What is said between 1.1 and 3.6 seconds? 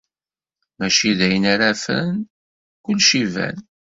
d ayen ara ffren, kullec iban.